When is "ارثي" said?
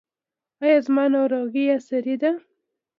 1.75-2.15